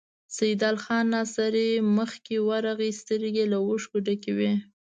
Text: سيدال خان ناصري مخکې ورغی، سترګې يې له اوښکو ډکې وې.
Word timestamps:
سيدال 0.37 0.75
خان 0.83 1.05
ناصري 1.15 1.69
مخکې 1.97 2.35
ورغی، 2.49 2.91
سترګې 3.01 3.41
يې 3.45 3.49
له 3.51 3.57
اوښکو 3.67 3.97
ډکې 4.05 4.31
وې. 4.37 4.53